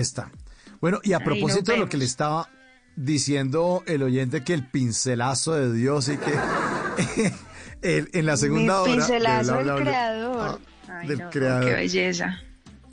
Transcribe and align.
Está. 0.00 0.30
Bueno, 0.80 0.98
y 1.02 1.12
a 1.12 1.20
propósito 1.20 1.72
de 1.72 1.78
lo 1.78 1.88
que 1.88 1.96
le 1.98 2.04
estaba 2.04 2.48
diciendo 2.96 3.82
el 3.86 4.02
oyente 4.02 4.42
que 4.44 4.54
el 4.54 4.66
pincelazo 4.68 5.54
de 5.54 5.72
Dios 5.72 6.08
y 6.08 6.16
que 6.16 6.32
el- 7.82 8.08
en 8.12 8.26
la 8.26 8.36
segunda 8.36 8.74
Mi 8.84 8.90
hora... 8.92 8.92
pincelazo 8.92 9.52
de 9.52 9.56
del 9.58 9.64
bla, 9.64 9.74
bla, 9.74 9.82
bla, 9.82 9.90
creador. 9.90 10.60
ah, 10.88 10.98
Ay, 11.00 11.08
del 11.08 11.18
no, 11.18 11.30
creador. 11.30 11.64
Qué 11.68 11.74
belleza. 11.74 12.38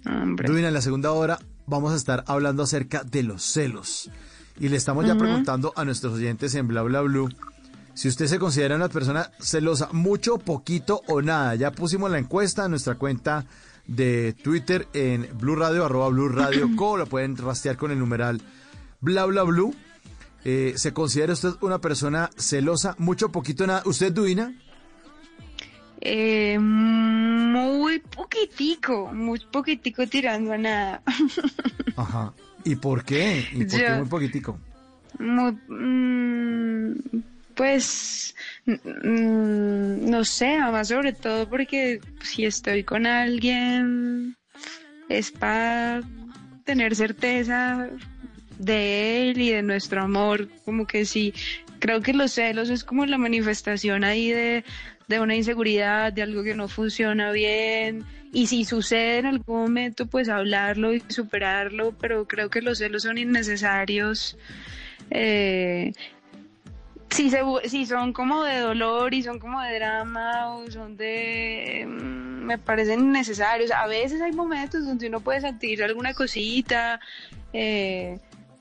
Hombre. 0.05 0.48
En 0.68 0.73
la 0.73 0.82
segunda 0.82 1.12
hora 1.12 1.40
vamos 1.66 1.94
a 1.94 1.96
estar 1.96 2.23
hablando 2.27 2.63
acerca 2.63 3.04
de 3.04 3.24
los 3.24 3.44
celos. 3.44 4.10
Y 4.60 4.70
le 4.70 4.77
estamos 4.77 5.05
ya 5.05 5.16
preguntando 5.16 5.71
a 5.76 5.85
nuestros 5.85 6.13
oyentes 6.13 6.55
en 6.55 6.68
Bla 6.68 6.82
Bla 6.82 7.02
Blue 7.02 7.30
si 7.94 8.08
usted 8.08 8.27
se 8.27 8.38
considera 8.40 8.76
una 8.76 8.90
persona 8.90 9.32
celosa, 9.40 9.90
mucho, 9.91 10.38
poquito 10.38 11.02
o 11.08 11.21
nada. 11.21 11.55
Ya 11.55 11.71
pusimos 11.71 12.10
la 12.12 12.20
encuesta 12.20 12.66
en 12.66 12.71
nuestra 12.71 12.96
cuenta 12.96 13.46
de 13.88 14.34
Twitter 14.34 14.88
en 14.94 15.27
Blue 15.40 15.55
Radio, 15.55 15.86
arroba 15.86 16.09
Blue 16.09 16.30
Radio 16.30 16.70
Co. 16.76 16.98
Lo 16.98 17.05
pueden 17.08 17.36
rastrear 17.38 17.77
con 17.77 17.91
el 17.91 18.00
numeral 18.00 18.41
Bla 19.02 19.26
Bla 19.26 19.44
Blue. 19.44 19.73
Eh, 20.46 20.74
¿Se 20.77 20.93
considera 20.93 21.34
usted 21.34 21.52
una 21.62 21.80
persona 21.80 22.30
celosa, 22.38 22.96
mucho, 22.99 23.32
poquito, 23.32 23.65
nada? 23.68 23.82
¿Usted, 23.85 24.13
Duina? 24.13 24.54
Eh, 25.99 26.58
muy 26.60 27.99
poquitico, 27.99 29.12
muy 29.13 29.40
poquitico 29.52 30.05
tirando 30.08 30.54
a 30.54 30.58
nada. 30.58 31.02
Ajá. 31.98 32.34
¿Y 32.63 32.76
por 32.76 33.04
qué? 33.04 33.46
¿Y 33.54 33.65
por 33.65 33.68
qué 33.80 33.85
Yo- 33.90 33.98
muy 33.98 34.08
poquitico? 34.08 34.60
Muy, 35.20 35.52
mm, 35.68 36.93
pues, 37.58 38.36
mm, 38.66 40.10
no 40.10 40.24
sé, 40.24 40.55
además 40.55 40.88
sobre 40.88 41.12
todo 41.12 41.50
porque 41.50 41.99
si 42.22 42.46
estoy 42.46 42.84
con 42.84 43.05
alguien 43.05 44.38
es 45.10 45.32
para 45.32 46.02
tener 46.64 46.96
certeza 46.96 47.90
de 48.60 49.32
él 49.32 49.41
y 49.41 49.49
de 49.52 49.64
nuestro 49.64 50.04
amor, 50.04 50.48
como 50.66 50.86
que 50.86 51.05
sí, 51.05 51.34
creo 51.80 52.02
que 52.02 52.14
los 52.14 52.32
celos 52.32 52.70
es 52.70 52.84
como 52.84 53.05
la 53.05 53.18
manifestación 53.18 54.04
ahí 54.04 54.32
de, 54.32 54.64
de 55.08 55.20
una 55.20 55.36
inseguridad, 55.36 56.14
de 56.14 56.21
algo 56.21 56.44
que 56.44 56.54
no 56.54 56.68
funciona 56.68 57.32
bien. 57.32 58.05
Y 58.34 58.48
si 58.48 58.66
sucede 58.66 59.20
en 59.20 59.26
algún 59.26 59.62
momento, 59.62 60.05
pues 60.05 60.30
hablarlo 60.30 60.94
y 60.94 61.02
superarlo, 61.08 61.94
pero 61.99 62.27
creo 62.27 62.49
que 62.49 62.62
los 62.62 62.77
celos 62.80 63.04
son 63.04 63.18
innecesarios. 63.18 64.38
Eh, 65.09 65.94
si, 67.18 67.31
se, 67.31 67.41
si 67.66 67.88
son 67.88 68.13
como 68.13 68.44
de 68.44 68.59
dolor 68.59 69.12
y 69.16 69.23
son 69.23 69.40
como 69.40 69.59
de 69.59 69.79
drama 69.79 70.56
o 70.56 70.69
son 70.69 70.96
de... 70.97 71.84
mm, 71.88 72.46
me 72.46 72.57
parecen 72.59 73.00
innecesarios. 73.00 73.72
A 73.72 73.88
veces 73.88 74.22
hay 74.22 74.31
momentos 74.34 74.85
donde 74.85 75.07
uno 75.07 75.19
puede 75.19 75.41
sentir 75.41 75.84
alguna 75.84 76.13
cosita 76.13 77.00
eh, 77.53 78.19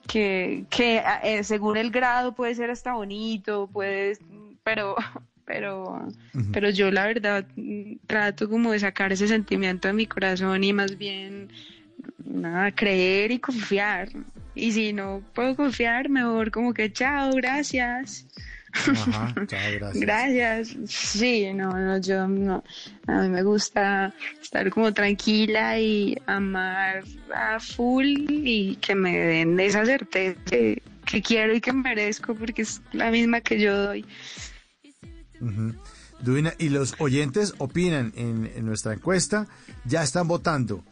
que, 0.08 0.64
que 0.70 1.02
eh, 1.22 1.44
según 1.44 1.76
el 1.76 1.90
grado 1.90 2.32
puede 2.34 2.54
ser 2.54 2.70
hasta 2.70 2.94
bonito, 2.94 3.68
puede, 3.72 4.18
pero... 4.64 4.96
Pero, 5.48 6.08
pero 6.52 6.70
yo 6.70 6.90
la 6.90 7.06
verdad 7.06 7.46
trato 8.08 8.50
como 8.50 8.72
de 8.72 8.80
sacar 8.80 9.12
ese 9.12 9.28
sentimiento 9.28 9.86
de 9.86 9.94
mi 9.94 10.04
corazón 10.08 10.64
y 10.64 10.72
más 10.72 10.98
bien 10.98 11.52
nada, 12.24 12.72
creer 12.72 13.30
y 13.30 13.38
confiar. 13.38 14.08
Y 14.56 14.72
si 14.72 14.92
no 14.92 15.22
puedo 15.34 15.54
confiar, 15.54 16.08
mejor 16.08 16.50
como 16.50 16.74
que 16.74 16.92
chao, 16.92 17.30
gracias. 17.34 18.26
Ajá, 18.76 19.34
gracias. 19.48 19.94
Gracias. 19.94 20.76
Sí, 20.86 21.52
no, 21.52 21.70
no, 21.70 21.98
yo 21.98 22.26
no. 22.28 22.62
A 23.06 23.22
mí 23.22 23.28
me 23.28 23.42
gusta 23.42 24.12
estar 24.40 24.70
como 24.70 24.92
tranquila 24.92 25.78
y 25.78 26.16
amar 26.26 27.04
a 27.34 27.58
full 27.60 28.06
y 28.28 28.76
que 28.76 28.94
me 28.94 29.16
den 29.18 29.58
esa 29.60 29.84
certeza 29.84 30.40
que, 30.44 30.82
que 31.04 31.22
quiero 31.22 31.54
y 31.54 31.60
que 31.60 31.72
merezco 31.72 32.34
porque 32.34 32.62
es 32.62 32.80
la 32.92 33.10
misma 33.10 33.40
que 33.40 33.60
yo 33.60 33.76
doy. 33.76 34.04
Duina, 36.20 36.54
y 36.58 36.70
los 36.70 36.94
oyentes 36.98 37.54
opinan 37.58 38.12
en, 38.16 38.50
en 38.54 38.64
nuestra 38.64 38.94
encuesta, 38.94 39.46
ya 39.84 40.02
están 40.02 40.28
votando. 40.28 40.84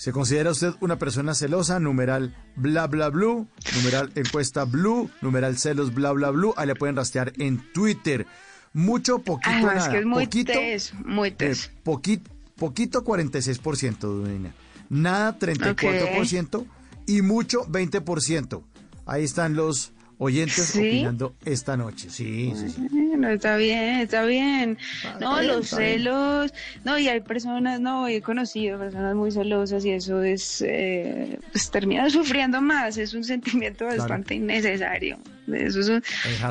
¿Se 0.00 0.12
considera 0.12 0.50
usted 0.50 0.72
una 0.80 0.98
persona 0.98 1.34
celosa? 1.34 1.78
Numeral 1.78 2.34
bla 2.56 2.86
bla 2.86 3.10
blue, 3.10 3.46
numeral 3.76 4.10
encuesta 4.14 4.64
blue, 4.64 5.10
numeral 5.20 5.58
celos 5.58 5.92
bla 5.92 6.10
bla 6.12 6.30
blue. 6.30 6.54
Ahí 6.56 6.68
le 6.68 6.74
pueden 6.74 6.96
rastrear 6.96 7.34
en 7.36 7.70
Twitter. 7.74 8.26
Mucho, 8.72 9.18
poquito, 9.18 9.58
es 9.58 9.62
nada. 9.62 9.90
que 9.90 9.98
es 9.98 10.06
muy 10.06 10.24
poquito, 10.24 10.52
tes, 10.54 10.94
muy 11.04 11.28
eh, 11.28 11.32
tes. 11.32 11.70
poquito, 11.82 12.30
poquito 12.56 13.04
46%, 13.04 13.98
Duina. 13.98 14.54
Nada 14.88 15.38
34% 15.38 16.64
y 17.06 17.20
mucho 17.20 17.66
20%. 17.66 18.62
Ahí 19.04 19.24
están 19.24 19.54
los 19.54 19.92
oyentes 20.20 20.66
¿Sí? 20.72 20.78
opinando 20.78 21.34
esta 21.44 21.76
noche. 21.76 22.08
Sí, 22.10 22.52
sí, 22.54 22.68
sí. 22.70 22.86
Está 23.24 23.56
bien, 23.56 24.00
está 24.00 24.24
bien. 24.24 24.78
No, 25.20 25.34
bien, 25.40 25.46
los 25.48 25.64
está 25.64 25.78
bien. 25.78 25.92
celos, 25.98 26.54
no, 26.84 26.98
y 26.98 27.08
hay 27.08 27.20
personas, 27.20 27.80
no, 27.80 28.06
he 28.06 28.20
conocido 28.22 28.78
personas 28.78 29.14
muy 29.16 29.30
celosas 29.32 29.84
y 29.84 29.90
eso 29.90 30.22
es, 30.22 30.62
eh, 30.66 31.38
pues 31.52 31.70
termina 31.70 32.08
sufriendo 32.10 32.60
más, 32.62 32.96
es 32.98 33.12
un 33.14 33.24
sentimiento 33.24 33.84
Claro. 33.86 33.98
bastante 33.98 34.34
innecesario. 34.34 35.18
Eso 35.52 35.80
es 35.80 35.88
un- 35.88 36.02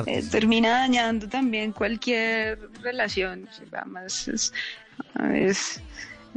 eh, 0.06 0.22
termina 0.30 0.70
dañando 0.80 1.28
también 1.28 1.72
cualquier 1.72 2.58
relación. 2.82 3.48
Además, 3.72 4.28
es, 4.28 4.52
es- 5.34 5.80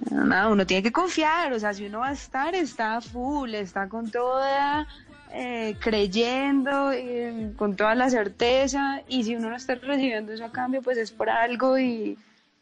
nada, 0.09 0.47
uno 0.49 0.65
tiene 0.65 0.81
que 0.83 0.91
confiar, 0.91 1.53
o 1.53 1.59
sea, 1.59 1.73
si 1.73 1.85
uno 1.85 1.99
va 1.99 2.09
a 2.09 2.13
estar, 2.13 2.55
está 2.55 3.01
full, 3.01 3.53
está 3.53 3.87
con 3.87 4.09
toda, 4.09 4.87
eh, 5.33 5.75
creyendo, 5.79 6.91
eh, 6.91 7.53
con 7.57 7.75
toda 7.75 7.95
la 7.95 8.09
certeza, 8.09 9.01
y 9.07 9.23
si 9.23 9.35
uno 9.35 9.49
no 9.49 9.55
está 9.55 9.75
recibiendo 9.75 10.31
eso 10.31 10.45
a 10.45 10.51
cambio, 10.51 10.81
pues 10.81 10.97
es 10.97 11.11
por 11.11 11.29
algo 11.29 11.79
y, 11.79 12.17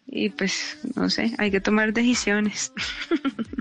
y 0.08 0.30
pues, 0.30 0.78
no 0.96 1.10
sé, 1.10 1.34
hay 1.38 1.52
que 1.52 1.60
tomar 1.60 1.92
decisiones. 1.94 2.72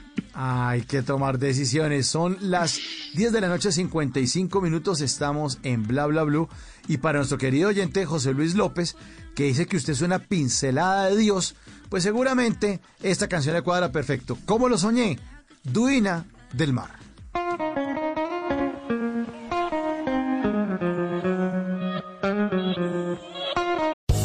Hay 0.42 0.82
que 0.82 1.02
tomar 1.02 1.38
decisiones. 1.38 2.06
Son 2.06 2.38
las 2.40 2.80
10 3.14 3.30
de 3.30 3.42
la 3.42 3.48
noche, 3.48 3.72
55 3.72 4.62
minutos. 4.62 5.02
Estamos 5.02 5.58
en 5.64 5.86
Bla 5.86 6.06
Bla 6.06 6.22
Blue. 6.22 6.48
Y 6.88 6.96
para 6.96 7.18
nuestro 7.18 7.36
querido 7.36 7.68
oyente 7.68 8.06
José 8.06 8.32
Luis 8.32 8.54
López, 8.54 8.96
que 9.34 9.44
dice 9.44 9.66
que 9.66 9.76
usted 9.76 9.92
es 9.92 10.00
una 10.00 10.18
pincelada 10.18 11.10
de 11.10 11.18
Dios, 11.18 11.56
pues 11.90 12.04
seguramente 12.04 12.80
esta 13.02 13.28
canción 13.28 13.54
le 13.54 13.60
cuadra 13.60 13.92
perfecto. 13.92 14.38
¿Cómo 14.46 14.70
lo 14.70 14.78
soñé? 14.78 15.18
Duina 15.62 16.24
del 16.54 16.72
Mar. 16.72 16.99